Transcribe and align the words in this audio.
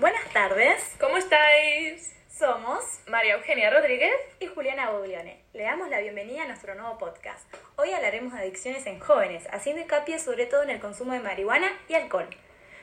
Buenas 0.00 0.24
tardes, 0.32 0.96
¿Cómo 0.98 1.16
estáis? 1.18 2.16
somos 2.30 2.82
María 3.06 3.34
Eugenia 3.34 3.70
Rodríguez. 3.70 4.14
y 4.40 4.46
Juliana 4.46 4.90
Boglione. 4.90 5.42
Le 5.52 5.64
damos 5.64 5.90
la 5.90 6.00
bienvenida 6.00 6.44
a 6.44 6.46
nuestro 6.46 6.74
nuevo 6.74 6.96
podcast. 6.96 7.46
Hoy 7.76 7.92
hablaremos 7.92 8.32
de 8.32 8.40
adicciones 8.40 8.86
en 8.86 8.98
jóvenes, 8.98 9.46
haciendo 9.52 9.82
hincapié 9.82 10.18
sobre 10.18 10.46
todo 10.46 10.62
en 10.62 10.70
el 10.70 10.80
consumo 10.80 11.12
de 11.12 11.20
marihuana 11.20 11.70
y 11.88 11.94
alcohol. 11.94 12.28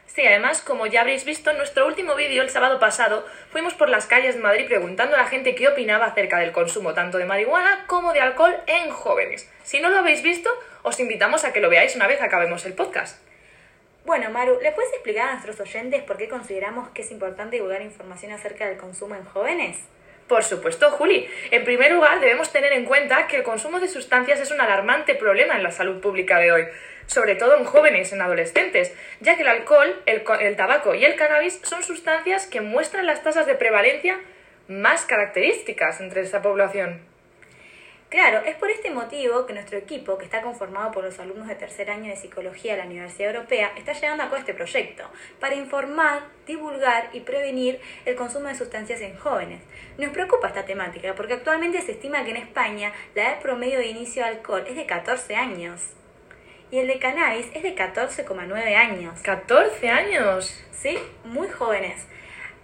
Sí, 0.05 0.25
además, 0.25 0.61
como 0.61 0.85
ya 0.85 1.01
habréis 1.01 1.25
visto 1.25 1.49
en 1.49 1.57
nuestro 1.57 1.87
último 1.87 2.13
vídeo 2.15 2.43
el 2.43 2.49
sábado 2.51 2.79
pasado, 2.79 3.25
fuimos 3.51 3.73
por 3.73 3.89
las 3.89 4.05
calles 4.05 4.35
de 4.35 4.41
Madrid 4.41 4.67
preguntando 4.67 5.15
a 5.15 5.19
la 5.19 5.27
gente 5.27 5.55
qué 5.55 5.67
opinaba 5.67 6.05
acerca 6.05 6.37
del 6.37 6.51
consumo 6.51 6.93
tanto 6.93 7.17
de 7.17 7.25
marihuana 7.25 7.85
como 7.87 8.13
de 8.13 8.21
alcohol 8.21 8.55
en 8.67 8.91
jóvenes. 8.91 9.51
Si 9.63 9.81
no 9.81 9.89
lo 9.89 9.97
habéis 9.97 10.21
visto, 10.21 10.49
os 10.83 10.99
invitamos 10.99 11.43
a 11.43 11.51
que 11.51 11.59
lo 11.61 11.69
veáis 11.69 11.95
una 11.95 12.07
vez 12.07 12.21
acabemos 12.21 12.65
el 12.65 12.73
podcast. 12.73 13.17
Bueno, 14.07 14.29
Maru, 14.29 14.57
¿le 14.61 14.71
puedes 14.71 14.93
explicar 14.93 15.27
a 15.27 15.31
nuestros 15.33 15.59
oyentes 15.59 16.01
por 16.03 16.15
qué 16.15 16.29
consideramos 16.29 16.87
que 16.91 17.01
es 17.01 17.11
importante 17.11 17.57
divulgar 17.57 17.81
información 17.81 18.31
acerca 18.31 18.65
del 18.65 18.77
consumo 18.77 19.15
en 19.15 19.25
jóvenes? 19.25 19.79
Por 20.29 20.45
supuesto, 20.45 20.91
Juli. 20.91 21.27
En 21.51 21.65
primer 21.65 21.91
lugar, 21.91 22.21
debemos 22.21 22.49
tener 22.53 22.71
en 22.71 22.85
cuenta 22.85 23.27
que 23.27 23.35
el 23.35 23.43
consumo 23.43 23.81
de 23.81 23.89
sustancias 23.89 24.39
es 24.39 24.49
un 24.49 24.61
alarmante 24.61 25.13
problema 25.15 25.57
en 25.57 25.63
la 25.63 25.71
salud 25.71 25.99
pública 25.99 26.39
de 26.39 26.53
hoy, 26.53 26.67
sobre 27.05 27.35
todo 27.35 27.57
en 27.57 27.65
jóvenes, 27.65 28.13
en 28.13 28.21
adolescentes, 28.21 28.95
ya 29.19 29.35
que 29.35 29.41
el 29.41 29.49
alcohol, 29.49 30.01
el, 30.05 30.23
el 30.39 30.55
tabaco 30.55 30.95
y 30.95 31.03
el 31.03 31.17
cannabis 31.17 31.59
son 31.63 31.83
sustancias 31.83 32.47
que 32.47 32.61
muestran 32.61 33.05
las 33.05 33.23
tasas 33.23 33.45
de 33.45 33.55
prevalencia 33.55 34.21
más 34.69 35.03
características 35.03 35.99
entre 35.99 36.21
esta 36.21 36.41
población. 36.41 37.01
Claro, 38.09 38.39
es 38.45 38.55
por 38.55 38.71
este 38.71 38.89
motivo 38.89 39.45
que 39.45 39.53
nuestro 39.53 39.77
equipo, 39.77 40.17
que 40.17 40.23
está 40.23 40.41
conformado 40.41 40.91
por 40.91 41.03
los 41.03 41.19
alumnos 41.19 41.49
de 41.49 41.55
tercer 41.55 41.91
año 41.91 42.09
de 42.09 42.15
Psicología 42.15 42.71
de 42.71 42.79
la 42.79 42.85
Universidad 42.85 43.35
Europea, 43.35 43.73
está 43.75 43.91
llevando 43.91 44.23
a 44.23 44.27
cabo 44.27 44.37
este 44.37 44.53
proyecto 44.53 45.03
para 45.41 45.55
informar, 45.55 46.21
divulgar 46.45 47.09
y 47.11 47.19
prevenir 47.19 47.81
el 48.05 48.15
consumo 48.15 48.47
de 48.47 48.55
sustancias 48.55 49.01
en 49.01 49.17
jóvenes. 49.17 49.61
Nos 49.97 50.11
preocupa 50.11 50.47
esta 50.47 50.63
temática 50.63 51.15
porque 51.15 51.33
actualmente 51.33 51.81
se 51.81 51.91
estima 51.91 52.23
que 52.23 52.31
en 52.31 52.37
España 52.37 52.93
la 53.13 53.23
edad 53.23 53.41
promedio 53.41 53.79
de 53.79 53.87
inicio 53.87 54.23
de 54.23 54.29
alcohol 54.29 54.63
es 54.65 54.77
de 54.77 54.85
14 54.85 55.35
años 55.35 55.81
y 56.71 56.79
el 56.79 56.87
de 56.87 56.99
cannabis 56.99 57.47
es 57.53 57.63
de 57.63 57.75
14,9 57.75 58.75
años. 58.75 59.19
14 59.21 59.89
años. 59.89 60.63
¿sí? 60.71 60.97
Muy 61.25 61.49
jóvenes. 61.49 62.07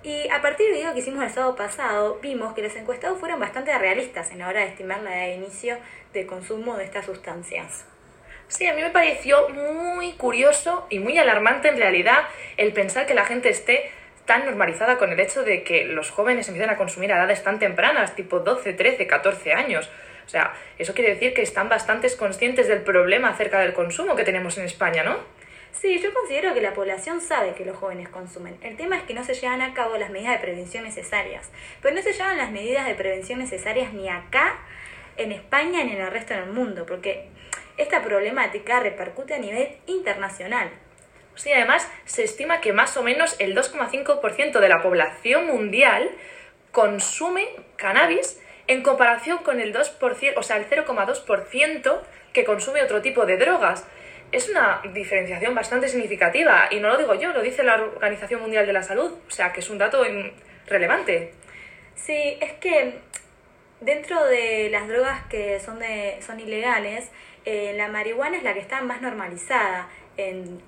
Y 0.03 0.27
a 0.29 0.41
partir 0.41 0.67
del 0.67 0.75
video 0.75 0.93
que 0.93 0.99
hicimos 0.99 1.23
el 1.23 1.29
sábado 1.29 1.55
pasado, 1.55 2.19
vimos 2.21 2.53
que 2.53 2.61
los 2.61 2.75
encuestados 2.75 3.17
fueron 3.19 3.39
bastante 3.39 3.77
realistas 3.77 4.31
en 4.31 4.39
la 4.39 4.49
hora 4.49 4.59
de 4.59 4.67
estimar 4.67 5.01
la 5.01 5.15
edad 5.15 5.27
de 5.27 5.35
inicio 5.35 5.77
de 6.11 6.25
consumo 6.25 6.75
de 6.75 6.83
estas 6.83 7.05
sustancias. 7.05 7.85
Sí, 8.49 8.67
a 8.67 8.73
mí 8.73 8.81
me 8.81 8.89
pareció 8.89 9.47
muy 9.47 10.11
curioso 10.13 10.85
y 10.89 10.99
muy 10.99 11.17
alarmante 11.17 11.69
en 11.69 11.77
realidad 11.77 12.25
el 12.57 12.73
pensar 12.73 13.05
que 13.05 13.13
la 13.13 13.23
gente 13.23 13.49
esté 13.49 13.89
tan 14.25 14.43
normalizada 14.43 14.97
con 14.97 15.13
el 15.13 15.19
hecho 15.21 15.43
de 15.43 15.63
que 15.63 15.85
los 15.85 16.11
jóvenes 16.11 16.49
empiezan 16.49 16.73
a 16.73 16.77
consumir 16.77 17.13
a 17.13 17.17
edades 17.17 17.41
tan 17.41 17.57
tempranas, 17.59 18.13
tipo 18.13 18.41
12, 18.41 18.73
13, 18.73 19.07
14 19.07 19.53
años. 19.53 19.89
O 20.25 20.29
sea, 20.29 20.53
eso 20.77 20.93
quiere 20.93 21.13
decir 21.13 21.33
que 21.33 21.41
están 21.41 21.69
bastante 21.69 22.13
conscientes 22.17 22.67
del 22.67 22.81
problema 22.81 23.29
acerca 23.29 23.59
del 23.61 23.73
consumo 23.73 24.17
que 24.17 24.23
tenemos 24.23 24.57
en 24.57 24.65
España, 24.65 25.03
¿no? 25.03 25.17
Sí, 25.73 25.99
yo 25.99 26.13
considero 26.13 26.53
que 26.53 26.61
la 26.61 26.73
población 26.73 27.19
sabe 27.19 27.53
que 27.55 27.65
los 27.65 27.75
jóvenes 27.75 28.07
consumen. 28.07 28.57
El 28.61 28.77
tema 28.77 28.95
es 28.95 29.03
que 29.03 29.13
no 29.13 29.23
se 29.23 29.33
llevan 29.33 29.61
a 29.61 29.73
cabo 29.73 29.97
las 29.97 30.11
medidas 30.11 30.33
de 30.33 30.39
prevención 30.39 30.83
necesarias. 30.83 31.51
Pero 31.81 31.95
no 31.95 32.01
se 32.01 32.13
llevan 32.13 32.37
las 32.37 32.51
medidas 32.51 32.87
de 32.87 32.95
prevención 32.95 33.39
necesarias 33.39 33.91
ni 33.91 34.07
acá, 34.07 34.59
en 35.17 35.31
España, 35.31 35.83
ni 35.83 35.91
en 35.91 36.01
el 36.01 36.11
resto 36.11 36.33
del 36.33 36.47
mundo, 36.47 36.85
porque 36.85 37.27
esta 37.77 38.01
problemática 38.01 38.79
repercute 38.79 39.33
a 39.33 39.39
nivel 39.39 39.77
internacional. 39.87 40.69
Sí, 41.35 41.51
además 41.51 41.89
se 42.05 42.23
estima 42.23 42.61
que 42.61 42.73
más 42.73 42.95
o 42.95 43.03
menos 43.03 43.35
el 43.39 43.55
2,5% 43.55 44.59
de 44.59 44.69
la 44.69 44.81
población 44.81 45.47
mundial 45.47 46.11
consume 46.71 47.47
cannabis 47.75 48.39
en 48.67 48.83
comparación 48.83 49.39
con 49.39 49.59
el 49.59 49.73
2%, 49.73 50.33
o 50.35 50.43
sea, 50.43 50.57
el 50.57 50.69
0,2% 50.69 52.01
que 52.31 52.45
consume 52.45 52.83
otro 52.83 53.01
tipo 53.01 53.25
de 53.25 53.37
drogas. 53.37 53.85
Es 54.33 54.49
una 54.49 54.81
diferenciación 54.93 55.53
bastante 55.55 55.87
significativa 55.87 56.67
y 56.71 56.79
no 56.79 56.89
lo 56.89 56.97
digo 56.97 57.13
yo, 57.13 57.31
lo 57.31 57.41
dice 57.41 57.63
la 57.63 57.75
Organización 57.75 58.41
Mundial 58.41 58.65
de 58.65 58.73
la 58.73 58.81
Salud, 58.83 59.13
o 59.27 59.31
sea, 59.31 59.53
que 59.53 59.59
es 59.61 59.69
un 59.69 59.77
dato 59.77 60.03
relevante. 60.67 61.33
Sí, 61.95 62.37
es 62.41 62.51
que 62.53 62.99
dentro 63.79 64.25
de 64.25 64.69
las 64.71 64.87
drogas 64.87 65.23
que 65.29 65.59
son, 65.59 65.77
de, 65.79 66.17
son 66.25 66.39
ilegales, 66.39 67.11
eh, 67.45 67.73
la 67.77 67.87
marihuana 67.89 68.37
es 68.37 68.43
la 68.43 68.53
que 68.53 68.59
está 68.59 68.81
más 68.81 69.01
normalizada 69.01 69.87
en- 70.17 70.61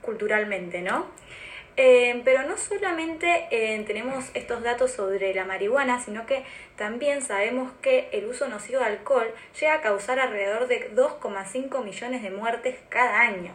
culturalmente, 0.00 0.80
¿no? 0.82 1.06
Eh, 1.78 2.22
pero 2.24 2.42
no 2.44 2.56
solamente 2.56 3.48
eh, 3.50 3.82
tenemos 3.86 4.30
estos 4.32 4.62
datos 4.62 4.92
sobre 4.92 5.34
la 5.34 5.44
marihuana, 5.44 6.00
sino 6.00 6.24
que 6.24 6.42
también 6.76 7.20
sabemos 7.20 7.70
que 7.82 8.08
el 8.12 8.24
uso 8.26 8.48
nocivo 8.48 8.78
de 8.78 8.86
alcohol 8.86 9.26
llega 9.60 9.74
a 9.74 9.80
causar 9.82 10.18
alrededor 10.18 10.68
de 10.68 10.94
2,5 10.94 11.84
millones 11.84 12.22
de 12.22 12.30
muertes 12.30 12.76
cada 12.88 13.20
año. 13.20 13.54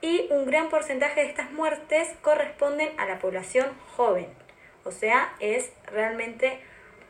Y 0.00 0.28
un 0.30 0.46
gran 0.46 0.68
porcentaje 0.68 1.22
de 1.22 1.26
estas 1.26 1.50
muertes 1.50 2.08
corresponden 2.22 2.90
a 2.98 3.06
la 3.06 3.18
población 3.18 3.66
joven. 3.96 4.28
O 4.84 4.92
sea, 4.92 5.34
es 5.40 5.72
realmente 5.86 6.60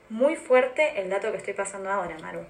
muy 0.09 0.37
fuerte 0.37 1.00
el 1.00 1.11
dato 1.11 1.31
que 1.31 1.37
estoy 1.37 1.55
pasando 1.55 1.91
ahora, 1.91 2.19
Maru. 2.19 2.45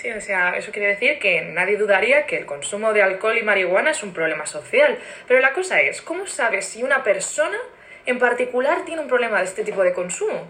Sí, 0.00 0.08
o 0.12 0.20
sea, 0.20 0.56
eso 0.56 0.70
quiere 0.70 0.90
decir 0.90 1.18
que 1.18 1.40
nadie 1.40 1.76
dudaría 1.76 2.24
que 2.24 2.36
el 2.36 2.46
consumo 2.46 2.92
de 2.92 3.02
alcohol 3.02 3.36
y 3.36 3.42
marihuana 3.42 3.90
es 3.90 4.04
un 4.04 4.12
problema 4.12 4.46
social. 4.46 4.96
Pero 5.26 5.40
la 5.40 5.52
cosa 5.52 5.80
es, 5.80 6.02
¿cómo 6.02 6.28
sabes 6.28 6.66
si 6.66 6.84
una 6.84 7.02
persona 7.02 7.58
en 8.06 8.20
particular 8.20 8.84
tiene 8.84 9.02
un 9.02 9.08
problema 9.08 9.38
de 9.38 9.46
este 9.46 9.64
tipo 9.64 9.82
de 9.82 9.92
consumo? 9.92 10.46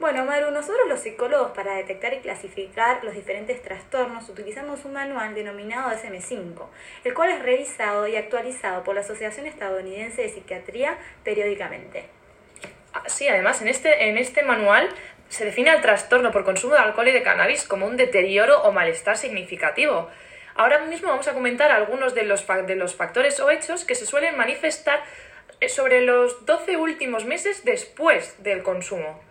Bueno, 0.00 0.24
Maru, 0.24 0.50
nosotros 0.50 0.88
los 0.88 0.98
psicólogos 0.98 1.52
para 1.52 1.76
detectar 1.76 2.12
y 2.12 2.18
clasificar 2.18 3.04
los 3.04 3.14
diferentes 3.14 3.62
trastornos 3.62 4.28
utilizamos 4.28 4.84
un 4.84 4.94
manual 4.94 5.32
denominado 5.32 5.92
DSM-5, 5.92 6.66
el 7.04 7.14
cual 7.14 7.30
es 7.30 7.40
revisado 7.40 8.08
y 8.08 8.16
actualizado 8.16 8.82
por 8.82 8.96
la 8.96 9.02
Asociación 9.02 9.46
Estadounidense 9.46 10.22
de 10.22 10.28
Psiquiatría 10.28 10.98
periódicamente. 11.22 12.06
Ah, 12.92 13.04
Sí, 13.06 13.28
además 13.28 13.62
en 13.62 13.68
este, 13.68 14.08
en 14.08 14.18
este 14.18 14.42
manual 14.42 14.88
se 15.32 15.46
define 15.46 15.70
al 15.70 15.80
trastorno 15.80 16.30
por 16.30 16.44
consumo 16.44 16.74
de 16.74 16.80
alcohol 16.80 17.08
y 17.08 17.12
de 17.12 17.22
cannabis 17.22 17.64
como 17.64 17.86
un 17.86 17.96
deterioro 17.96 18.60
o 18.64 18.72
malestar 18.72 19.16
significativo. 19.16 20.10
Ahora 20.54 20.80
mismo 20.80 21.08
vamos 21.08 21.26
a 21.26 21.32
comentar 21.32 21.70
algunos 21.70 22.14
de 22.14 22.24
los, 22.24 22.46
de 22.46 22.76
los 22.76 22.94
factores 22.94 23.40
o 23.40 23.50
hechos 23.50 23.86
que 23.86 23.94
se 23.94 24.04
suelen 24.04 24.36
manifestar 24.36 25.02
eh, 25.60 25.70
sobre 25.70 26.02
los 26.02 26.44
12 26.44 26.76
últimos 26.76 27.24
meses 27.24 27.64
después 27.64 28.42
del 28.42 28.62
consumo. 28.62 29.22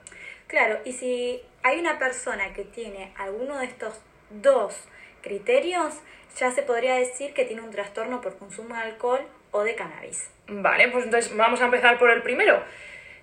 Claro, 0.47 0.79
y 0.85 0.93
si 0.93 1.43
hay 1.61 1.79
una 1.79 1.99
persona 1.99 2.51
que 2.53 2.63
tiene 2.63 3.13
alguno 3.15 3.59
de 3.59 3.65
estos 3.65 3.93
dos 4.31 4.75
criterios, 5.21 5.93
ya 6.35 6.49
se 6.49 6.63
podría 6.63 6.95
decir 6.95 7.35
que 7.35 7.45
tiene 7.45 7.61
un 7.61 7.69
trastorno 7.69 8.21
por 8.21 8.39
consumo 8.39 8.73
de 8.73 8.81
alcohol 8.81 9.21
o 9.51 9.63
de 9.63 9.75
cannabis. 9.75 10.31
Vale, 10.47 10.87
pues 10.87 11.05
entonces 11.05 11.37
vamos 11.37 11.61
a 11.61 11.65
empezar 11.65 11.99
por 11.99 12.09
el 12.09 12.23
primero. 12.23 12.63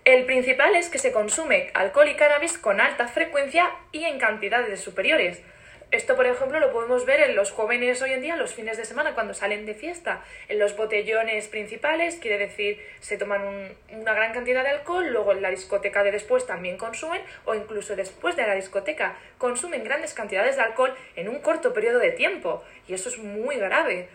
El 0.08 0.24
principal 0.24 0.74
es 0.74 0.88
que 0.88 0.96
se 0.96 1.12
consume 1.12 1.68
alcohol 1.74 2.08
y 2.08 2.14
cannabis 2.14 2.56
con 2.56 2.80
alta 2.80 3.08
frecuencia 3.08 3.70
y 3.92 4.04
en 4.04 4.18
cantidades 4.18 4.80
superiores. 4.80 5.42
Esto, 5.90 6.16
por 6.16 6.26
ejemplo, 6.26 6.58
lo 6.60 6.72
podemos 6.72 7.04
ver 7.04 7.20
en 7.20 7.36
los 7.36 7.50
jóvenes 7.50 8.00
hoy 8.00 8.14
en 8.14 8.22
día, 8.22 8.34
los 8.34 8.54
fines 8.54 8.78
de 8.78 8.86
semana, 8.86 9.12
cuando 9.12 9.34
salen 9.34 9.66
de 9.66 9.74
fiesta. 9.74 10.24
En 10.48 10.58
los 10.60 10.78
botellones 10.78 11.48
principales, 11.48 12.16
quiere 12.16 12.38
decir, 12.38 12.82
se 13.00 13.18
toman 13.18 13.42
un- 13.42 13.76
una 13.90 14.14
gran 14.14 14.32
cantidad 14.32 14.62
de 14.62 14.70
alcohol, 14.70 15.06
luego 15.10 15.32
en 15.32 15.42
la 15.42 15.50
discoteca 15.50 16.02
de 16.02 16.10
después 16.10 16.46
también 16.46 16.78
consumen, 16.78 17.20
o 17.44 17.54
incluso 17.54 17.94
después 17.94 18.34
de 18.34 18.46
la 18.46 18.54
discoteca, 18.54 19.14
consumen 19.36 19.84
grandes 19.84 20.14
cantidades 20.14 20.56
de 20.56 20.62
alcohol 20.62 20.94
en 21.16 21.28
un 21.28 21.40
corto 21.42 21.74
periodo 21.74 21.98
de 21.98 22.12
tiempo. 22.12 22.64
Y 22.86 22.94
eso 22.94 23.10
es 23.10 23.18
muy 23.18 23.56
grave. 23.56 24.08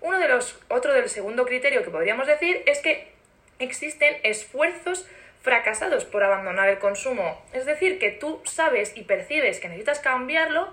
Uno 0.00 0.18
de 0.18 0.26
los, 0.26 0.58
otro 0.70 0.92
del 0.92 1.08
segundo 1.08 1.46
criterio 1.46 1.84
que 1.84 1.90
podríamos 1.90 2.26
decir 2.26 2.64
es 2.66 2.80
que 2.80 3.12
existen 3.60 4.16
esfuerzos 4.24 5.06
fracasados 5.46 6.04
por 6.04 6.24
abandonar 6.24 6.68
el 6.68 6.80
consumo. 6.80 7.40
Es 7.52 7.66
decir, 7.66 8.00
que 8.00 8.10
tú 8.10 8.42
sabes 8.44 8.96
y 8.96 9.04
percibes 9.04 9.60
que 9.60 9.68
necesitas 9.68 10.00
cambiarlo, 10.00 10.72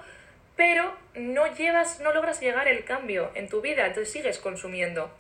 pero 0.56 0.96
no 1.14 1.46
llevas, 1.54 2.00
no 2.00 2.12
logras 2.12 2.42
llegar 2.42 2.68
el 2.68 2.84
cambio 2.84 3.30
en 3.36 3.50
tu 3.50 3.62
vida, 3.62 3.86
entonces 3.86 4.12
sigues 4.12 4.40
consumiendo. 4.40 5.12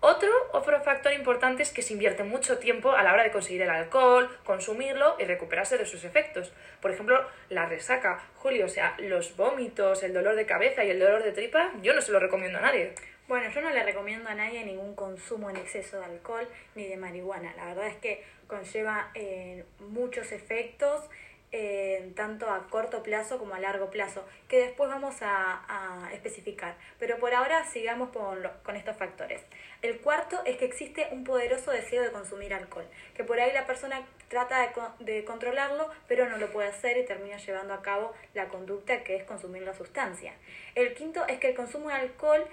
Otro, 0.00 0.28
otro 0.50 0.80
factor 0.80 1.12
importante 1.12 1.62
es 1.62 1.70
que 1.70 1.82
se 1.82 1.92
invierte 1.92 2.24
mucho 2.24 2.58
tiempo 2.58 2.90
a 2.90 3.04
la 3.04 3.12
hora 3.12 3.22
de 3.22 3.30
conseguir 3.30 3.62
el 3.62 3.70
alcohol, 3.70 4.28
consumirlo 4.42 5.14
y 5.20 5.24
recuperarse 5.24 5.78
de 5.78 5.86
sus 5.86 6.02
efectos. 6.02 6.52
Por 6.80 6.90
ejemplo, 6.90 7.24
la 7.50 7.66
resaca, 7.66 8.24
Julio, 8.38 8.66
o 8.66 8.68
sea, 8.68 8.96
los 8.98 9.36
vómitos, 9.36 10.02
el 10.02 10.12
dolor 10.12 10.34
de 10.34 10.46
cabeza 10.46 10.82
y 10.82 10.90
el 10.90 10.98
dolor 10.98 11.22
de 11.22 11.30
tripa, 11.30 11.70
yo 11.80 11.94
no 11.94 12.00
se 12.00 12.10
lo 12.10 12.18
recomiendo 12.18 12.58
a 12.58 12.62
nadie. 12.62 12.92
Bueno, 13.26 13.50
yo 13.50 13.62
no 13.62 13.70
le 13.70 13.82
recomiendo 13.82 14.28
a 14.28 14.34
nadie 14.34 14.64
ningún 14.64 14.94
consumo 14.94 15.48
en 15.48 15.56
exceso 15.56 15.98
de 15.98 16.04
alcohol 16.04 16.46
ni 16.74 16.86
de 16.86 16.98
marihuana. 16.98 17.54
La 17.56 17.66
verdad 17.66 17.86
es 17.86 17.96
que 17.96 18.22
conlleva 18.46 19.10
eh, 19.14 19.64
muchos 19.78 20.30
efectos 20.30 21.08
eh, 21.56 22.10
tanto 22.16 22.50
a 22.50 22.66
corto 22.68 23.04
plazo 23.04 23.38
como 23.38 23.54
a 23.54 23.60
largo 23.60 23.88
plazo, 23.88 24.26
que 24.48 24.58
después 24.58 24.90
vamos 24.90 25.14
a, 25.22 26.10
especificar. 26.12 26.74
Pero 26.98 27.18
por 27.18 27.32
ahora 27.32 27.64
sigamos 27.64 28.10
con, 28.10 28.76
estos 28.76 28.96
factores. 28.96 29.40
El 29.80 30.00
cuarto 30.00 30.42
es 30.44 30.56
que 30.56 30.64
existe 30.64 31.06
un 31.12 31.22
poderoso 31.22 31.70
deseo 31.70 32.02
de 32.02 32.10
consumir 32.10 32.52
alcohol, 32.52 32.86
que 33.14 33.22
por 33.22 33.38
ahí 33.38 33.52
la 33.52 33.66
persona 33.66 34.04
trata 34.28 34.72
de 34.98 35.24
controlarlo, 35.24 35.88
pero 36.08 36.28
no 36.28 36.38
lo 36.38 36.50
puede 36.50 36.68
hacer 36.68 36.98
y 36.98 37.04
termina 37.04 37.36
llevando 37.36 37.72
a 37.72 37.82
cabo 37.82 38.12
la 38.34 38.48
conducta 38.48 39.04
que 39.04 39.14
es 39.14 39.22
consumir 39.22 39.62
la 39.62 39.74
sustancia. 39.74 40.34
El 40.74 40.92
quinto 40.94 41.24
es 41.28 41.38
que 41.38 41.50
el 41.50 41.54
consumo 41.54 41.88
de 41.88 41.94
alcohol 41.94 42.44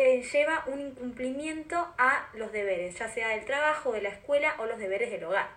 lleva 0.00 0.64
un 0.66 0.80
incumplimiento 0.80 1.76
a 1.98 2.28
los 2.34 2.52
deberes, 2.52 2.98
ya 2.98 3.08
sea 3.08 3.28
del 3.28 3.44
trabajo, 3.44 3.92
de 3.92 4.02
la 4.02 4.08
escuela 4.08 4.54
o 4.58 4.66
los 4.66 4.78
deberes 4.78 5.10
del 5.10 5.24
hogar. 5.24 5.48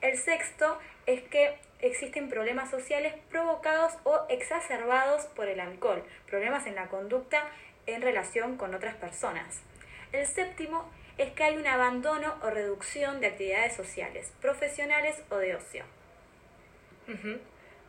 El 0.00 0.16
sexto 0.16 0.78
es 1.06 1.22
que 1.22 1.56
existen 1.80 2.28
problemas 2.28 2.70
sociales 2.70 3.14
provocados 3.30 3.94
o 4.04 4.26
exacerbados 4.28 5.26
por 5.26 5.48
el 5.48 5.60
alcohol, 5.60 6.04
problemas 6.26 6.66
en 6.66 6.76
la 6.76 6.88
conducta 6.88 7.48
en 7.86 8.02
relación 8.02 8.56
con 8.56 8.74
otras 8.74 8.94
personas. 8.96 9.62
El 10.12 10.26
séptimo 10.26 10.88
es 11.16 11.32
que 11.32 11.44
hay 11.44 11.56
un 11.56 11.66
abandono 11.66 12.36
o 12.42 12.50
reducción 12.50 13.20
de 13.20 13.26
actividades 13.28 13.74
sociales, 13.74 14.32
profesionales 14.40 15.16
o 15.30 15.36
de 15.36 15.56
ocio. 15.56 15.84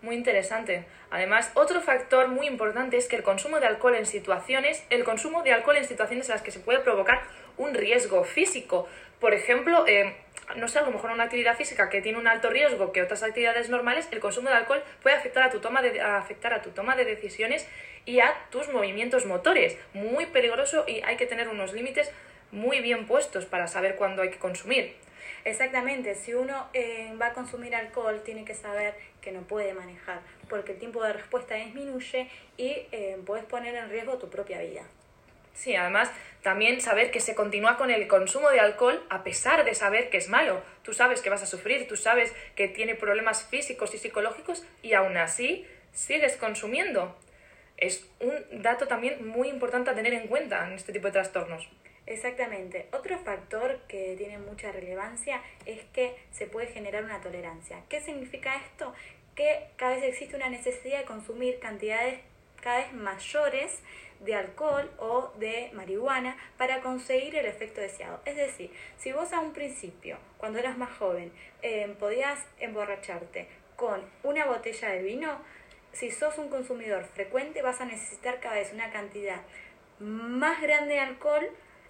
Muy 0.01 0.15
interesante. 0.15 0.85
Además, 1.11 1.51
otro 1.55 1.81
factor 1.81 2.29
muy 2.29 2.47
importante 2.47 2.95
es 2.95 3.07
que 3.07 3.17
el 3.17 3.23
consumo 3.23 3.59
de 3.59 3.65
alcohol 3.65 3.95
en 3.95 4.05
situaciones, 4.05 4.83
el 4.89 5.03
consumo 5.03 5.43
de 5.43 5.51
alcohol 5.51 5.75
en 5.75 5.85
situaciones 5.85 6.29
en 6.29 6.35
las 6.35 6.41
que 6.41 6.51
se 6.51 6.59
puede 6.59 6.79
provocar 6.79 7.21
un 7.57 7.73
riesgo 7.73 8.23
físico. 8.23 8.87
Por 9.19 9.33
ejemplo, 9.33 9.85
eh, 9.87 10.15
no 10.55 10.69
sé, 10.69 10.79
a 10.79 10.83
lo 10.83 10.91
mejor 10.91 11.11
una 11.11 11.25
actividad 11.25 11.57
física 11.57 11.89
que 11.89 12.01
tiene 12.01 12.17
un 12.17 12.27
alto 12.27 12.49
riesgo 12.49 12.93
que 12.93 13.01
otras 13.01 13.23
actividades 13.23 13.69
normales, 13.69 14.07
el 14.11 14.19
consumo 14.19 14.49
de 14.49 14.55
alcohol 14.55 14.81
puede 15.03 15.17
afectar 15.17 15.43
a 15.43 15.49
tu 15.49 15.59
toma 15.59 15.81
de, 15.81 15.99
afectar 15.99 16.53
a 16.53 16.61
tu 16.61 16.69
toma 16.69 16.95
de 16.95 17.03
decisiones 17.03 17.67
y 18.05 18.21
a 18.21 18.33
tus 18.51 18.71
movimientos 18.71 19.25
motores. 19.25 19.77
Muy 19.93 20.27
peligroso 20.27 20.85
y 20.87 21.01
hay 21.01 21.17
que 21.17 21.25
tener 21.25 21.49
unos 21.49 21.73
límites 21.73 22.09
muy 22.51 22.79
bien 22.79 23.05
puestos 23.05 23.45
para 23.45 23.67
saber 23.67 23.95
cuándo 23.95 24.21
hay 24.21 24.29
que 24.29 24.39
consumir. 24.39 24.95
Exactamente, 25.45 26.15
si 26.15 26.33
uno 26.33 26.69
eh, 26.73 27.13
va 27.19 27.27
a 27.27 27.33
consumir 27.33 27.75
alcohol 27.75 28.21
tiene 28.23 28.45
que 28.45 28.53
saber 28.53 28.95
que 29.21 29.31
no 29.31 29.41
puede 29.41 29.73
manejar, 29.73 30.21
porque 30.49 30.73
el 30.73 30.79
tiempo 30.79 31.03
de 31.03 31.13
respuesta 31.13 31.55
disminuye 31.55 32.29
y 32.57 32.87
eh, 32.91 33.17
puedes 33.25 33.45
poner 33.45 33.75
en 33.75 33.89
riesgo 33.89 34.17
tu 34.17 34.29
propia 34.29 34.59
vida. 34.61 34.83
Sí, 35.53 35.75
además 35.75 36.09
también 36.41 36.79
saber 36.79 37.11
que 37.11 37.19
se 37.19 37.35
continúa 37.35 37.75
con 37.75 37.91
el 37.91 38.07
consumo 38.07 38.49
de 38.49 38.61
alcohol 38.61 39.03
a 39.09 39.23
pesar 39.23 39.65
de 39.65 39.75
saber 39.75 40.09
que 40.09 40.17
es 40.17 40.29
malo. 40.29 40.61
Tú 40.83 40.93
sabes 40.93 41.21
que 41.21 41.29
vas 41.29 41.43
a 41.43 41.45
sufrir, 41.45 41.87
tú 41.87 41.97
sabes 41.97 42.33
que 42.55 42.69
tiene 42.69 42.95
problemas 42.95 43.43
físicos 43.43 43.93
y 43.93 43.97
psicológicos 43.97 44.63
y 44.81 44.93
aún 44.93 45.17
así 45.17 45.67
sigues 45.91 46.37
consumiendo. 46.37 47.17
Es 47.75 48.05
un 48.21 48.61
dato 48.61 48.87
también 48.87 49.27
muy 49.27 49.49
importante 49.49 49.89
a 49.89 49.95
tener 49.95 50.13
en 50.13 50.27
cuenta 50.27 50.65
en 50.65 50.73
este 50.73 50.93
tipo 50.93 51.07
de 51.07 51.13
trastornos. 51.13 51.67
Exactamente. 52.09 52.87
Otro 52.91 53.19
factor 53.19 53.81
que 53.87 54.15
tiene 54.17 54.39
mucha 54.39 54.71
relevancia 54.71 55.41
es 55.67 55.79
que 55.93 56.17
se 56.31 56.47
puede 56.47 56.65
generar 56.65 57.03
una 57.03 57.21
tolerancia. 57.21 57.83
¿Qué 57.87 58.01
significa 58.01 58.55
esto? 58.55 58.95
Que 59.35 59.67
cada 59.75 59.93
vez 59.93 60.03
existe 60.03 60.35
una 60.35 60.49
necesidad 60.49 60.97
de 60.97 61.05
consumir 61.05 61.59
cantidades 61.59 62.19
cada 62.61 62.79
vez 62.79 62.93
mayores 62.93 63.79
de 64.21 64.33
alcohol 64.33 64.89
o 64.97 65.31
de 65.37 65.69
marihuana 65.73 66.35
para 66.57 66.81
conseguir 66.81 67.35
el 67.35 67.45
efecto 67.45 67.79
deseado. 67.79 68.19
Es 68.25 68.35
decir, 68.35 68.71
si 68.97 69.11
vos 69.11 69.31
a 69.31 69.39
un 69.39 69.53
principio, 69.53 70.17
cuando 70.39 70.57
eras 70.57 70.79
más 70.79 70.97
joven, 70.97 71.31
eh, 71.61 71.95
podías 71.99 72.43
emborracharte 72.59 73.47
con 73.75 74.01
una 74.23 74.45
botella 74.45 74.89
de 74.89 75.03
vino, 75.03 75.37
si 75.93 76.09
sos 76.09 76.39
un 76.39 76.49
consumidor 76.49 77.05
frecuente 77.05 77.61
vas 77.61 77.81
a 77.81 77.85
necesitar 77.85 78.39
cada 78.39 78.55
vez 78.55 78.73
una 78.73 78.91
cantidad 78.91 79.41
más 79.99 80.59
grande 80.59 80.95
de 80.95 80.99
alcohol 81.01 81.49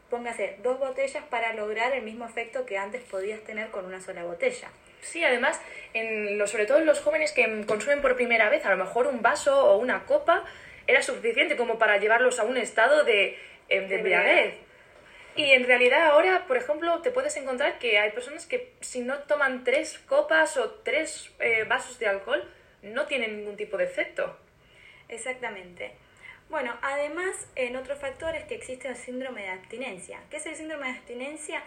póngase 0.09 0.57
dos 0.63 0.79
botellas 0.79 1.23
para 1.29 1.53
lograr 1.53 1.93
el 1.93 2.03
mismo 2.03 2.25
efecto 2.25 2.65
que 2.65 2.77
antes 2.77 3.01
podías 3.03 3.41
tener 3.41 3.69
con 3.69 3.85
una 3.85 4.01
sola 4.01 4.23
botella. 4.23 4.69
Sí, 5.01 5.23
además, 5.23 5.59
en 5.93 6.37
lo, 6.37 6.47
sobre 6.47 6.65
todo 6.65 6.79
en 6.79 6.85
los 6.85 6.99
jóvenes 6.99 7.31
que 7.31 7.65
consumen 7.65 8.01
por 8.01 8.15
primera 8.15 8.49
vez, 8.49 8.65
a 8.65 8.69
lo 8.69 8.77
mejor 8.77 9.07
un 9.07 9.21
vaso 9.21 9.71
o 9.71 9.77
una 9.77 10.05
copa 10.05 10.43
era 10.87 11.01
suficiente 11.01 11.55
como 11.55 11.77
para 11.77 11.97
llevarlos 11.97 12.39
a 12.39 12.43
un 12.43 12.57
estado 12.57 13.03
de, 13.03 13.37
de 13.69 13.95
embriaguez. 13.95 14.55
Y 15.35 15.51
en 15.51 15.63
realidad 15.65 16.07
ahora, 16.07 16.45
por 16.47 16.57
ejemplo, 16.57 17.01
te 17.01 17.11
puedes 17.11 17.37
encontrar 17.37 17.79
que 17.79 17.97
hay 17.97 18.11
personas 18.11 18.45
que 18.45 18.73
si 18.81 18.99
no 18.99 19.19
toman 19.19 19.63
tres 19.63 19.99
copas 19.99 20.57
o 20.57 20.69
tres 20.83 21.31
eh, 21.39 21.63
vasos 21.63 21.99
de 21.99 22.07
alcohol, 22.07 22.43
no 22.81 23.05
tienen 23.05 23.37
ningún 23.37 23.55
tipo 23.55 23.77
de 23.77 23.85
efecto. 23.85 24.35
Exactamente. 25.07 25.93
Bueno, 26.49 26.75
además, 26.81 27.47
en 27.55 27.75
otro 27.75 27.95
factor 27.95 28.35
es 28.35 28.45
que 28.45 28.55
existe 28.55 28.87
el 28.87 28.95
síndrome 28.95 29.43
de 29.43 29.49
abstinencia. 29.49 30.19
¿Qué 30.31 30.37
es 30.37 30.45
el 30.47 30.55
síndrome 30.55 30.87
de 30.87 30.97
abstinencia? 30.97 31.61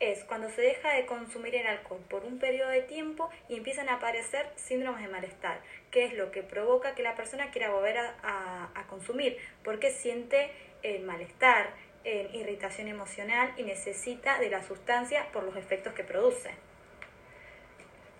Es 0.00 0.24
cuando 0.24 0.48
se 0.48 0.62
deja 0.62 0.90
de 0.94 1.04
consumir 1.04 1.54
el 1.54 1.66
alcohol 1.66 2.00
por 2.08 2.24
un 2.24 2.38
periodo 2.38 2.70
de 2.70 2.80
tiempo 2.80 3.28
y 3.50 3.56
empiezan 3.56 3.90
a 3.90 3.96
aparecer 3.96 4.50
síndromes 4.56 5.02
de 5.02 5.08
malestar, 5.08 5.60
que 5.90 6.06
es 6.06 6.14
lo 6.14 6.30
que 6.30 6.42
provoca 6.42 6.94
que 6.94 7.02
la 7.02 7.14
persona 7.14 7.50
quiera 7.50 7.70
volver 7.70 7.98
a, 7.98 8.86
consumir, 8.88 9.36
porque 9.64 9.90
siente 9.90 10.50
el 10.82 11.02
malestar, 11.02 11.70
irritación 12.04 12.88
emocional 12.88 13.52
y 13.58 13.64
necesita 13.64 14.38
de 14.38 14.48
la 14.48 14.62
sustancia 14.62 15.28
por 15.32 15.44
los 15.44 15.56
efectos 15.56 15.92
que 15.92 16.04
produce. 16.04 16.50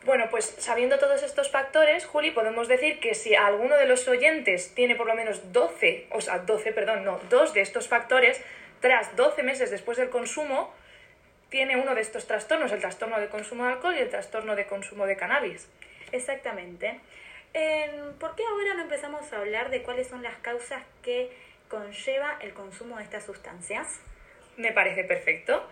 Bueno, 0.04 0.28
pues 0.30 0.56
sabiendo 0.58 0.98
todos 0.98 1.22
estos 1.22 1.50
factores, 1.50 2.06
Juli, 2.06 2.32
podemos 2.32 2.66
decir 2.66 2.98
que 2.98 3.14
si 3.14 3.36
alguno 3.36 3.76
de 3.76 3.86
los 3.86 4.08
oyentes 4.08 4.74
tiene 4.74 4.96
por 4.96 5.06
lo 5.06 5.14
menos 5.14 5.52
12, 5.52 6.08
o 6.10 6.20
sea, 6.20 6.40
12, 6.40 6.72
perdón, 6.72 7.04
no, 7.04 7.20
dos 7.30 7.54
de 7.54 7.60
estos 7.60 7.86
factores, 7.86 8.40
tras 8.80 9.14
12 9.14 9.44
meses 9.44 9.70
después 9.70 9.98
del 9.98 10.10
consumo, 10.10 10.74
tiene 11.50 11.76
uno 11.76 11.94
de 11.94 12.00
estos 12.00 12.26
trastornos, 12.26 12.72
el 12.72 12.80
trastorno 12.80 13.20
de 13.20 13.28
consumo 13.28 13.64
de 13.64 13.74
alcohol 13.74 13.94
y 13.94 14.00
el 14.00 14.10
trastorno 14.10 14.56
de 14.56 14.66
consumo 14.66 15.06
de 15.06 15.16
cannabis. 15.16 15.68
Exactamente. 16.10 16.98
¿Por 18.18 18.34
qué 18.34 18.42
ahora 18.44 18.74
no 18.74 18.82
empezamos 18.82 19.32
a 19.32 19.38
hablar 19.38 19.70
de 19.70 19.82
cuáles 19.82 20.08
son 20.08 20.22
las 20.24 20.34
causas 20.38 20.82
que 21.02 21.30
conlleva 21.68 22.38
el 22.40 22.54
consumo 22.54 22.96
de 22.96 23.04
estas 23.04 23.24
sustancias? 23.24 24.00
Me 24.56 24.72
parece 24.72 25.04
perfecto. 25.04 25.64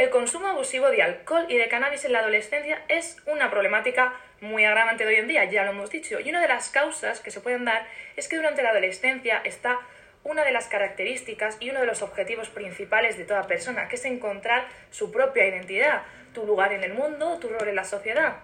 El 0.00 0.08
consumo 0.08 0.46
abusivo 0.46 0.90
de 0.90 1.02
alcohol 1.02 1.44
y 1.50 1.58
de 1.58 1.68
cannabis 1.68 2.06
en 2.06 2.12
la 2.12 2.20
adolescencia 2.20 2.82
es 2.88 3.18
una 3.26 3.50
problemática 3.50 4.14
muy 4.40 4.64
agravante 4.64 5.04
de 5.04 5.10
hoy 5.10 5.16
en 5.16 5.28
día, 5.28 5.44
ya 5.44 5.62
lo 5.64 5.72
hemos 5.72 5.90
dicho, 5.90 6.18
y 6.20 6.30
una 6.30 6.40
de 6.40 6.48
las 6.48 6.70
causas 6.70 7.20
que 7.20 7.30
se 7.30 7.42
pueden 7.42 7.66
dar 7.66 7.86
es 8.16 8.26
que 8.26 8.36
durante 8.36 8.62
la 8.62 8.70
adolescencia 8.70 9.42
está 9.44 9.78
una 10.24 10.42
de 10.42 10.52
las 10.52 10.68
características 10.68 11.58
y 11.60 11.68
uno 11.68 11.80
de 11.80 11.86
los 11.86 12.00
objetivos 12.00 12.48
principales 12.48 13.18
de 13.18 13.26
toda 13.26 13.46
persona, 13.46 13.88
que 13.88 13.96
es 13.96 14.04
encontrar 14.06 14.68
su 14.90 15.12
propia 15.12 15.46
identidad, 15.46 16.00
tu 16.32 16.46
lugar 16.46 16.72
en 16.72 16.82
el 16.82 16.94
mundo, 16.94 17.36
tu 17.38 17.50
rol 17.50 17.68
en 17.68 17.76
la 17.76 17.84
sociedad. 17.84 18.36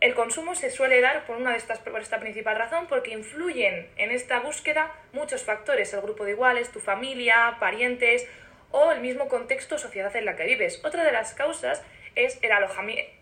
El 0.00 0.14
consumo 0.14 0.56
se 0.56 0.72
suele 0.72 1.00
dar 1.00 1.24
por, 1.24 1.36
una 1.36 1.52
de 1.52 1.58
estas, 1.58 1.78
por 1.78 2.00
esta 2.00 2.18
principal 2.18 2.56
razón 2.56 2.88
porque 2.88 3.12
influyen 3.12 3.88
en 3.96 4.10
esta 4.10 4.40
búsqueda 4.40 4.92
muchos 5.12 5.44
factores, 5.44 5.94
el 5.94 6.00
grupo 6.00 6.24
de 6.24 6.32
iguales, 6.32 6.72
tu 6.72 6.80
familia, 6.80 7.58
parientes, 7.60 8.26
o 8.72 8.90
el 8.92 9.00
mismo 9.00 9.28
contexto 9.28 9.76
o 9.76 9.78
sociedad 9.78 10.14
en 10.16 10.24
la 10.24 10.36
que 10.36 10.44
vives. 10.44 10.80
Otra 10.84 11.04
de 11.04 11.12
las 11.12 11.34
causas 11.34 11.82
es 12.14 12.38
el, 12.42 12.50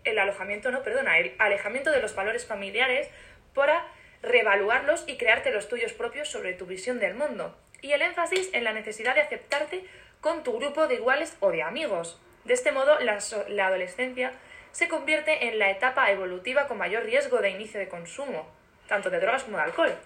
el 0.03 0.19
alojamiento, 0.19 0.71
no, 0.71 0.83
perdona, 0.83 1.19
el 1.19 1.33
alejamiento 1.37 1.91
de 1.91 2.01
los 2.01 2.15
valores 2.15 2.45
familiares 2.45 3.09
para 3.53 3.85
reevaluarlos 4.21 5.03
y 5.07 5.17
crearte 5.17 5.51
los 5.51 5.67
tuyos 5.67 5.93
propios 5.93 6.29
sobre 6.29 6.53
tu 6.53 6.65
visión 6.65 6.99
del 6.99 7.15
mundo. 7.15 7.55
Y 7.81 7.93
el 7.93 8.01
énfasis 8.01 8.49
en 8.53 8.63
la 8.63 8.73
necesidad 8.73 9.15
de 9.15 9.21
aceptarte 9.21 9.83
con 10.19 10.43
tu 10.43 10.57
grupo 10.57 10.87
de 10.87 10.95
iguales 10.95 11.35
o 11.39 11.51
de 11.51 11.63
amigos. 11.63 12.19
De 12.45 12.53
este 12.53 12.71
modo, 12.71 12.99
la, 12.99 13.19
la 13.49 13.67
adolescencia 13.67 14.33
se 14.71 14.87
convierte 14.87 15.47
en 15.47 15.59
la 15.59 15.69
etapa 15.69 16.11
evolutiva 16.11 16.67
con 16.67 16.77
mayor 16.77 17.03
riesgo 17.03 17.39
de 17.39 17.49
inicio 17.49 17.79
de 17.79 17.89
consumo, 17.89 18.47
tanto 18.87 19.09
de 19.09 19.19
drogas 19.19 19.43
como 19.43 19.57
de 19.57 19.63
alcohol. 19.63 19.97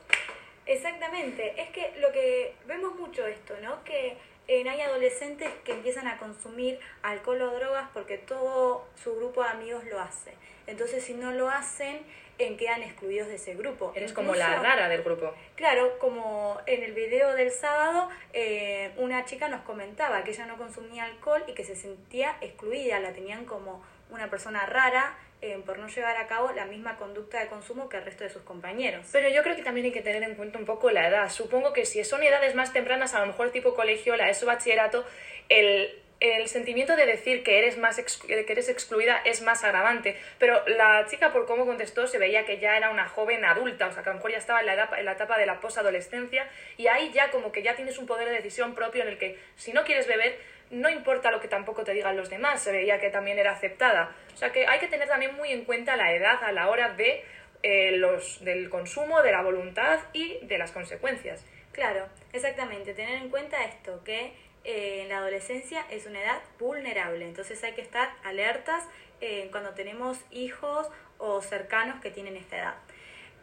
Exactamente, 0.65 1.61
es 1.61 1.69
que 1.69 1.93
lo 1.99 2.11
que 2.11 2.55
vemos 2.65 2.95
mucho 2.95 3.25
esto, 3.27 3.55
¿no? 3.61 3.83
Que 3.83 4.17
hay 4.47 4.81
adolescentes 4.81 5.49
que 5.63 5.73
empiezan 5.73 6.07
a 6.07 6.17
consumir 6.17 6.79
alcohol 7.01 7.41
o 7.41 7.55
drogas 7.55 7.89
porque 7.93 8.17
todo 8.17 8.87
su 9.01 9.15
grupo 9.15 9.43
de 9.43 9.49
amigos 9.49 9.83
lo 9.85 9.99
hace. 9.99 10.33
Entonces, 10.67 11.03
si 11.03 11.13
no 11.13 11.31
lo 11.31 11.49
hacen, 11.49 12.05
en 12.37 12.57
quedan 12.57 12.83
excluidos 12.83 13.27
de 13.27 13.35
ese 13.35 13.55
grupo. 13.55 13.93
Eres 13.95 14.13
como 14.13 14.35
la 14.35 14.61
rara 14.61 14.89
del 14.89 15.03
grupo. 15.03 15.33
Claro, 15.55 15.97
como 15.99 16.59
en 16.65 16.83
el 16.83 16.93
video 16.93 17.33
del 17.33 17.51
sábado, 17.51 18.09
eh, 18.33 18.91
una 18.97 19.25
chica 19.25 19.47
nos 19.47 19.61
comentaba 19.61 20.23
que 20.23 20.31
ella 20.31 20.45
no 20.45 20.57
consumía 20.57 21.05
alcohol 21.05 21.43
y 21.47 21.53
que 21.53 21.63
se 21.63 21.75
sentía 21.75 22.35
excluida, 22.41 22.99
la 22.99 23.13
tenían 23.13 23.45
como 23.45 23.83
una 24.09 24.29
persona 24.29 24.65
rara 24.65 25.17
eh, 25.45 25.61
por 25.65 25.77
no 25.77 25.87
llevar 25.87 26.17
a 26.17 26.27
cabo 26.27 26.51
la 26.51 26.65
misma 26.65 26.97
conducta 26.97 27.39
de 27.39 27.47
consumo 27.47 27.87
que 27.89 27.97
el 27.97 28.03
resto 28.03 28.23
de 28.23 28.29
sus 28.29 28.41
compañeros. 28.41 29.07
Pero 29.11 29.29
yo 29.29 29.43
creo 29.43 29.55
que 29.55 29.63
también 29.63 29.85
hay 29.85 29.91
que 29.91 30.01
tener 30.01 30.23
en 30.23 30.35
cuenta 30.35 30.57
un 30.57 30.65
poco 30.65 30.91
la 30.91 31.07
edad. 31.07 31.29
Supongo 31.29 31.73
que 31.73 31.85
si 31.85 32.03
son 32.03 32.23
edades 32.23 32.55
más 32.55 32.73
tempranas, 32.73 33.13
a 33.13 33.19
lo 33.19 33.27
mejor 33.27 33.51
tipo 33.51 33.75
colegio, 33.75 34.15
la 34.15 34.29
ESO 34.29 34.45
bachillerato, 34.45 35.05
el 35.49 36.01
el 36.19 36.47
sentimiento 36.47 36.95
de 36.95 37.05
decir 37.05 37.43
que 37.43 37.59
eres 37.59 37.77
más 37.77 37.97
que 37.97 38.45
eres 38.47 38.69
excluida 38.69 39.17
es 39.25 39.41
más 39.41 39.63
agravante. 39.63 40.17
Pero 40.39 40.65
la 40.67 41.05
chica, 41.07 41.31
por 41.31 41.45
cómo 41.45 41.65
contestó, 41.65 42.07
se 42.07 42.17
veía 42.17 42.45
que 42.45 42.59
ya 42.59 42.77
era 42.77 42.89
una 42.89 43.07
joven 43.07 43.43
adulta, 43.43 43.87
o 43.87 43.91
sea, 43.91 44.03
que 44.03 44.09
a 44.09 44.13
lo 44.13 44.17
mejor 44.17 44.31
ya 44.31 44.37
estaba 44.37 44.61
en 44.61 44.67
la 44.67 44.73
etapa, 44.73 44.99
en 44.99 45.05
la 45.05 45.13
etapa 45.13 45.37
de 45.37 45.45
la 45.45 45.59
posadolescencia, 45.59 46.47
y 46.77 46.87
ahí 46.87 47.11
ya 47.13 47.31
como 47.31 47.51
que 47.51 47.63
ya 47.63 47.75
tienes 47.75 47.97
un 47.97 48.05
poder 48.05 48.29
de 48.29 48.35
decisión 48.35 48.75
propio 48.75 49.03
en 49.03 49.09
el 49.09 49.17
que 49.17 49.37
si 49.55 49.73
no 49.73 49.83
quieres 49.83 50.07
beber, 50.07 50.37
no 50.71 50.89
importa 50.89 51.31
lo 51.31 51.39
que 51.39 51.47
tampoco 51.47 51.83
te 51.83 51.93
digan 51.93 52.17
los 52.17 52.29
demás, 52.29 52.61
se 52.61 52.71
veía 52.71 52.99
que 52.99 53.09
también 53.09 53.39
era 53.39 53.51
aceptada. 53.51 54.15
O 54.33 54.37
sea 54.37 54.51
que 54.51 54.67
hay 54.67 54.79
que 54.79 54.87
tener 54.87 55.07
también 55.07 55.35
muy 55.35 55.51
en 55.51 55.65
cuenta 55.65 55.95
la 55.95 56.13
edad 56.13 56.43
a 56.43 56.51
la 56.51 56.69
hora 56.69 56.93
de 56.93 57.23
eh, 57.63 57.97
los, 57.97 58.43
del 58.43 58.69
consumo, 58.69 59.21
de 59.21 59.31
la 59.31 59.41
voluntad 59.41 59.99
y 60.13 60.39
de 60.45 60.57
las 60.57 60.71
consecuencias. 60.71 61.45
Claro, 61.71 62.07
exactamente. 62.31 62.93
Tener 62.93 63.15
en 63.21 63.29
cuenta 63.29 63.63
esto, 63.63 64.03
que 64.03 64.33
eh, 64.63 65.01
en 65.03 65.09
la 65.09 65.17
adolescencia 65.17 65.85
es 65.91 66.05
una 66.05 66.21
edad 66.21 66.41
vulnerable, 66.59 67.25
entonces 67.25 67.63
hay 67.63 67.73
que 67.73 67.81
estar 67.81 68.09
alertas 68.23 68.83
eh, 69.21 69.47
cuando 69.51 69.71
tenemos 69.71 70.19
hijos 70.31 70.89
o 71.17 71.41
cercanos 71.41 72.01
que 72.01 72.11
tienen 72.11 72.35
esta 72.35 72.57
edad. 72.57 72.75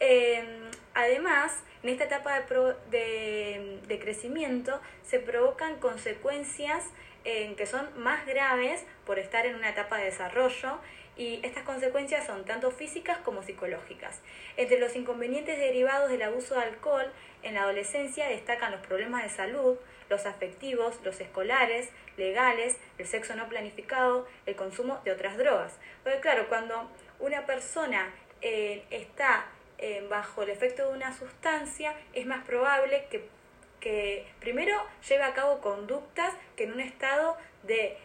Em, 0.05 0.69
además, 0.95 1.63
en 1.85 1.91
esta 1.91 2.05
etapa 2.05 2.41
de, 2.91 3.99
crecimiento 4.01 4.81
se 5.05 5.21
provocan 5.21 5.79
consecuencias 5.79 6.85
que 7.23 7.67
son 7.67 7.87
más 8.03 8.27
graves 8.27 8.85
por 9.07 9.21
estar 9.21 9.47
en 9.47 9.55
una 9.55 9.69
etapa 9.69 9.99
de 9.99 10.07
desarrollo 10.07 10.81
y 11.17 11.39
estas 11.45 11.63
consecuencias 11.63 12.27
son 12.27 12.45
tanto 12.45 12.73
físicas 12.73 13.19
como 13.19 13.45
psicológicas. 13.45 14.21
Entre 14.57 14.81
los 14.81 14.97
inconvenientes 14.97 15.57
derivados 15.57 16.11
del 16.11 16.23
abuso 16.23 16.57
de 16.57 16.63
alcohol 16.63 17.07
en 17.45 17.55
la 17.55 17.63
adolescencia 17.63 18.27
destacan 18.27 18.73
los 18.73 18.81
problemas 18.81 19.23
de 19.23 19.29
salud, 19.29 19.79
los 20.11 20.27
afectivos, 20.27 20.99
los 21.05 21.21
escolares, 21.21 21.91
legales, 22.17 22.77
el 22.99 23.07
sexo 23.07 23.37
no 23.37 23.49
planificado, 23.49 24.27
el 24.47 24.57
consumo 24.57 25.01
de 25.05 25.13
otras 25.13 25.39
drogas. 25.39 25.79
Porque 26.03 26.19
claro, 26.19 26.49
cuando 26.49 26.91
una 27.21 27.47
persona 27.47 28.13
eh, 28.41 28.83
está 28.91 29.47
eh, 29.83 30.07
bajo 30.09 30.43
el 30.43 30.49
efecto 30.49 30.89
de 30.89 30.97
una 30.97 31.13
sustancia, 31.15 31.95
es 32.15 32.25
más 32.25 32.43
probable 32.47 33.05
que, 33.11 33.29
que 33.81 34.27
primero 34.41 34.75
lleve 35.07 35.25
a 35.25 35.35
cabo 35.35 35.61
conductas 35.61 36.33
que 36.57 36.65
en 36.65 36.73
un 36.73 36.81
estado 36.81 37.37
de 37.65 37.99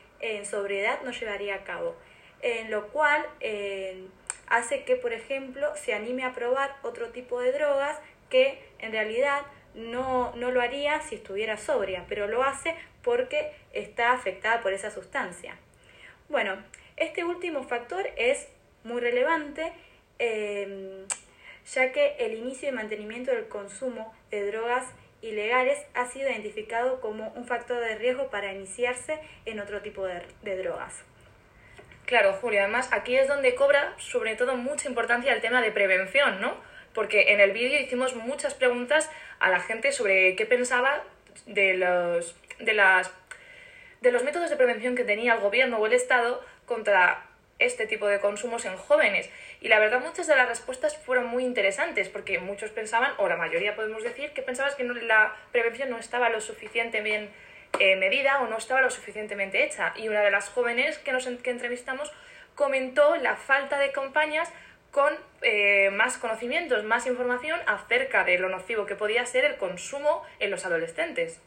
sobriedad 0.43 0.99
no 1.03 1.11
llevaría 1.11 1.55
a 1.55 1.63
cabo 1.63 1.95
en 2.41 2.71
lo 2.71 2.87
cual 2.89 3.25
eh, 3.39 4.07
hace 4.47 4.83
que, 4.83 4.95
por 4.95 5.13
ejemplo, 5.13 5.75
se 5.75 5.93
anime 5.93 6.23
a 6.23 6.33
probar 6.33 6.75
otro 6.83 7.09
tipo 7.09 7.39
de 7.39 7.51
drogas 7.51 7.97
que 8.29 8.61
en 8.79 8.91
realidad 8.91 9.41
no, 9.73 10.35
no 10.35 10.51
lo 10.51 10.61
haría 10.61 11.01
si 11.01 11.15
estuviera 11.15 11.57
sobria, 11.57 12.05
pero 12.07 12.27
lo 12.27 12.43
hace 12.43 12.75
porque 13.03 13.51
está 13.73 14.11
afectada 14.11 14.61
por 14.61 14.73
esa 14.73 14.91
sustancia. 14.91 15.57
Bueno, 16.29 16.57
este 16.97 17.23
último 17.23 17.63
factor 17.63 18.07
es 18.17 18.47
muy 18.83 19.01
relevante 19.01 19.71
eh, 20.19 21.05
ya 21.73 21.91
que 21.91 22.15
el 22.19 22.33
inicio 22.33 22.69
y 22.69 22.71
mantenimiento 22.71 23.31
del 23.31 23.47
consumo 23.47 24.13
de 24.31 24.49
drogas 24.51 24.85
ilegales 25.21 25.79
ha 25.93 26.05
sido 26.05 26.29
identificado 26.29 27.01
como 27.01 27.29
un 27.29 27.45
factor 27.45 27.79
de 27.79 27.95
riesgo 27.95 28.29
para 28.29 28.53
iniciarse 28.53 29.19
en 29.45 29.59
otro 29.59 29.81
tipo 29.81 30.05
de 30.05 30.57
drogas. 30.63 31.03
Claro, 32.07 32.31
Julia, 32.39 32.63
además 32.63 32.87
aquí 32.93 33.17
es 33.17 33.27
donde 33.27 33.53
cobra 33.53 33.93
sobre 33.97 34.37
todo 34.37 34.55
mucha 34.55 34.87
importancia 34.87 35.33
el 35.33 35.41
tema 35.41 35.61
de 35.61 35.71
prevención, 35.73 36.39
¿no? 36.39 36.55
Porque 36.93 37.33
en 37.33 37.41
el 37.41 37.51
vídeo 37.51 37.81
hicimos 37.81 38.15
muchas 38.15 38.53
preguntas 38.53 39.11
a 39.39 39.49
la 39.49 39.59
gente 39.59 39.91
sobre 39.91 40.37
qué 40.37 40.45
pensaba 40.45 41.03
de 41.47 41.73
los, 41.73 42.33
de, 42.59 42.73
las, 42.73 43.13
de 43.99 44.13
los 44.13 44.23
métodos 44.23 44.49
de 44.49 44.55
prevención 44.55 44.95
que 44.95 45.03
tenía 45.03 45.33
el 45.33 45.41
gobierno 45.41 45.79
o 45.79 45.85
el 45.85 45.91
Estado 45.91 46.41
contra 46.65 47.25
este 47.59 47.87
tipo 47.87 48.07
de 48.07 48.19
consumos 48.19 48.65
en 48.65 48.77
jóvenes. 48.77 49.29
Y 49.61 49.67
la 49.67 49.79
verdad 49.79 50.01
muchas 50.01 50.27
de 50.27 50.35
las 50.35 50.47
respuestas 50.47 50.97
fueron 50.97 51.27
muy 51.27 51.43
interesantes 51.43 52.09
porque 52.09 52.39
muchos 52.39 52.71
pensaban, 52.71 53.11
o 53.17 53.27
la 53.27 53.37
mayoría 53.37 53.75
podemos 53.75 54.03
decir, 54.03 54.31
que 54.31 54.41
pensabas 54.41 54.75
que 54.75 54.83
la 54.83 55.35
prevención 55.51 55.89
no 55.89 55.97
estaba 55.97 56.29
lo 56.29 56.41
suficientemente 56.41 57.31
eh, 57.79 57.95
medida 57.95 58.41
o 58.41 58.47
no 58.47 58.57
estaba 58.57 58.81
lo 58.81 58.89
suficientemente 58.89 59.63
hecha. 59.63 59.93
Y 59.95 60.07
una 60.07 60.21
de 60.21 60.31
las 60.31 60.49
jóvenes 60.49 60.97
que, 60.99 61.11
nos, 61.11 61.27
que 61.27 61.51
entrevistamos 61.51 62.11
comentó 62.55 63.15
la 63.17 63.35
falta 63.35 63.77
de 63.77 63.91
campañas 63.91 64.51
con 64.91 65.13
eh, 65.41 65.91
más 65.91 66.17
conocimientos, 66.17 66.83
más 66.83 67.05
información 67.05 67.59
acerca 67.67 68.23
de 68.23 68.39
lo 68.39 68.49
nocivo 68.49 68.85
que 68.85 68.95
podía 68.95 69.25
ser 69.25 69.45
el 69.45 69.57
consumo 69.57 70.23
en 70.39 70.49
los 70.49 70.65
adolescentes. 70.65 71.39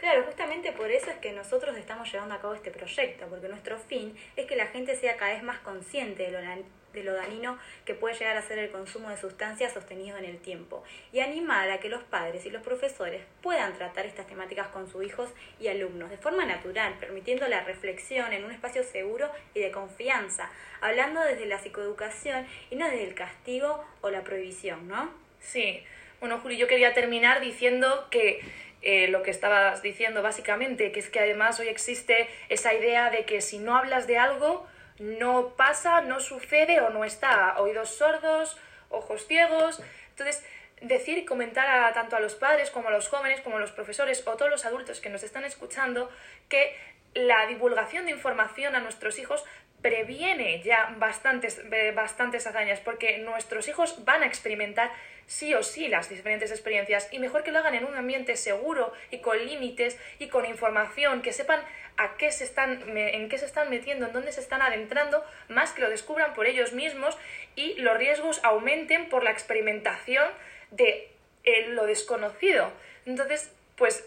Claro, 0.00 0.24
justamente 0.24 0.72
por 0.72 0.90
eso 0.90 1.10
es 1.10 1.18
que 1.18 1.30
nosotros 1.32 1.76
estamos 1.76 2.10
llevando 2.10 2.34
a 2.34 2.40
cabo 2.40 2.54
este 2.54 2.70
proyecto, 2.70 3.26
porque 3.26 3.48
nuestro 3.48 3.76
fin 3.76 4.16
es 4.34 4.46
que 4.46 4.56
la 4.56 4.68
gente 4.68 4.96
sea 4.96 5.18
cada 5.18 5.34
vez 5.34 5.42
más 5.42 5.58
consciente 5.58 6.22
de 6.22 6.30
lo, 6.30 6.38
de 6.38 7.04
lo 7.04 7.12
dañino 7.12 7.58
que 7.84 7.92
puede 7.92 8.14
llegar 8.14 8.38
a 8.38 8.40
ser 8.40 8.58
el 8.58 8.70
consumo 8.70 9.10
de 9.10 9.18
sustancias 9.18 9.74
sostenido 9.74 10.16
en 10.16 10.24
el 10.24 10.38
tiempo 10.38 10.82
y 11.12 11.20
animar 11.20 11.70
a 11.70 11.80
que 11.80 11.90
los 11.90 12.02
padres 12.02 12.46
y 12.46 12.50
los 12.50 12.62
profesores 12.62 13.20
puedan 13.42 13.74
tratar 13.74 14.06
estas 14.06 14.26
temáticas 14.26 14.68
con 14.68 14.90
sus 14.90 15.04
hijos 15.04 15.28
y 15.60 15.68
alumnos 15.68 16.08
de 16.08 16.16
forma 16.16 16.46
natural, 16.46 16.94
permitiendo 16.98 17.46
la 17.46 17.62
reflexión 17.64 18.32
en 18.32 18.44
un 18.44 18.52
espacio 18.52 18.82
seguro 18.82 19.30
y 19.52 19.60
de 19.60 19.70
confianza, 19.70 20.50
hablando 20.80 21.20
desde 21.20 21.44
la 21.44 21.58
psicoeducación 21.58 22.46
y 22.70 22.76
no 22.76 22.86
desde 22.86 23.04
el 23.04 23.14
castigo 23.14 23.84
o 24.00 24.08
la 24.08 24.24
prohibición, 24.24 24.88
¿no? 24.88 25.12
Sí. 25.40 25.84
Bueno, 26.20 26.38
Juli, 26.40 26.58
yo 26.58 26.68
quería 26.68 26.92
terminar 26.92 27.40
diciendo 27.40 28.06
que 28.10 28.40
eh, 28.82 29.08
lo 29.08 29.22
que 29.22 29.30
estabas 29.30 29.82
diciendo 29.82 30.22
básicamente, 30.22 30.92
que 30.92 31.00
es 31.00 31.10
que 31.10 31.20
además 31.20 31.60
hoy 31.60 31.68
existe 31.68 32.28
esa 32.48 32.74
idea 32.74 33.10
de 33.10 33.24
que 33.24 33.40
si 33.40 33.58
no 33.58 33.76
hablas 33.76 34.06
de 34.06 34.18
algo, 34.18 34.66
no 34.98 35.54
pasa, 35.56 36.02
no 36.02 36.20
sucede 36.20 36.80
o 36.80 36.90
no 36.90 37.04
está. 37.04 37.58
Oídos 37.58 37.90
sordos, 37.90 38.58
ojos 38.90 39.26
ciegos. 39.26 39.82
Entonces, 40.10 40.44
decir 40.80 41.18
y 41.18 41.24
comentar 41.24 41.68
a, 41.68 41.92
tanto 41.92 42.16
a 42.16 42.20
los 42.20 42.34
padres 42.34 42.70
como 42.70 42.88
a 42.88 42.90
los 42.90 43.08
jóvenes, 43.08 43.40
como 43.40 43.56
a 43.56 43.60
los 43.60 43.72
profesores 43.72 44.26
o 44.26 44.36
todos 44.36 44.50
los 44.50 44.64
adultos 44.64 45.00
que 45.00 45.10
nos 45.10 45.22
están 45.22 45.44
escuchando 45.44 46.10
que 46.48 46.76
la 47.14 47.46
divulgación 47.46 48.06
de 48.06 48.12
información 48.12 48.76
a 48.76 48.80
nuestros 48.80 49.18
hijos 49.18 49.44
previene 49.82 50.62
ya 50.62 50.94
bastantes, 50.98 51.62
bastantes 51.94 52.46
hazañas 52.46 52.80
porque 52.80 53.18
nuestros 53.18 53.68
hijos 53.68 54.04
van 54.04 54.22
a 54.22 54.26
experimentar 54.26 54.90
sí 55.26 55.54
o 55.54 55.62
sí 55.62 55.88
las 55.88 56.08
diferentes 56.08 56.50
experiencias 56.50 57.08
y 57.12 57.18
mejor 57.18 57.44
que 57.44 57.52
lo 57.52 57.60
hagan 57.60 57.74
en 57.74 57.84
un 57.84 57.94
ambiente 57.94 58.36
seguro 58.36 58.92
y 59.10 59.18
con 59.18 59.38
límites 59.38 59.96
y 60.18 60.26
con 60.26 60.44
información, 60.44 61.22
que 61.22 61.32
sepan 61.32 61.60
a 61.96 62.16
qué 62.16 62.32
se 62.32 62.44
están, 62.44 62.96
en 62.96 63.28
qué 63.28 63.38
se 63.38 63.46
están 63.46 63.70
metiendo, 63.70 64.06
en 64.06 64.12
dónde 64.12 64.32
se 64.32 64.40
están 64.40 64.60
adentrando, 64.60 65.24
más 65.48 65.72
que 65.72 65.82
lo 65.82 65.88
descubran 65.88 66.34
por 66.34 66.46
ellos 66.46 66.72
mismos 66.72 67.16
y 67.54 67.74
los 67.74 67.96
riesgos 67.96 68.40
aumenten 68.42 69.08
por 69.08 69.22
la 69.22 69.30
experimentación 69.30 70.26
de 70.72 71.10
eh, 71.44 71.68
lo 71.68 71.86
desconocido. 71.86 72.72
Entonces, 73.06 73.52
pues 73.76 74.04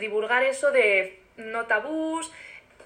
divulgar 0.00 0.42
eso 0.42 0.72
de 0.72 1.20
no 1.36 1.66
tabús, 1.66 2.32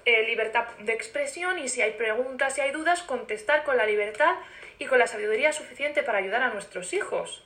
eh, 0.05 0.23
libertad 0.23 0.67
de 0.79 0.93
expresión 0.93 1.59
y 1.59 1.67
si 1.67 1.81
hay 1.81 1.91
preguntas, 1.91 2.53
si 2.53 2.61
hay 2.61 2.71
dudas, 2.71 3.01
contestar 3.03 3.63
con 3.63 3.77
la 3.77 3.85
libertad 3.85 4.35
y 4.79 4.85
con 4.85 4.99
la 4.99 5.07
sabiduría 5.07 5.51
suficiente 5.51 6.03
para 6.03 6.19
ayudar 6.19 6.43
a 6.43 6.49
nuestros 6.49 6.93
hijos. 6.93 7.43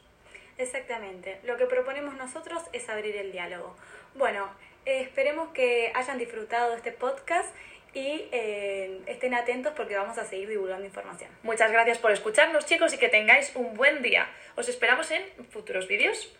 Exactamente. 0.57 1.39
Lo 1.43 1.57
que 1.57 1.65
proponemos 1.65 2.15
nosotros 2.15 2.61
es 2.73 2.89
abrir 2.89 3.15
el 3.15 3.31
diálogo. 3.31 3.75
Bueno, 4.15 4.49
eh, 4.85 5.01
esperemos 5.01 5.49
que 5.53 5.91
hayan 5.95 6.17
disfrutado 6.17 6.71
de 6.71 6.77
este 6.77 6.91
podcast 6.91 7.55
y 7.93 8.27
eh, 8.31 9.01
estén 9.07 9.33
atentos 9.33 9.73
porque 9.75 9.95
vamos 9.95 10.17
a 10.17 10.25
seguir 10.25 10.49
divulgando 10.49 10.85
información. 10.85 11.29
Muchas 11.43 11.71
gracias 11.71 11.97
por 11.97 12.11
escucharnos 12.11 12.65
chicos 12.65 12.93
y 12.93 12.97
que 12.97 13.09
tengáis 13.09 13.55
un 13.55 13.73
buen 13.73 14.01
día. 14.01 14.27
Os 14.55 14.69
esperamos 14.69 15.09
en 15.11 15.23
futuros 15.49 15.87
vídeos. 15.87 16.31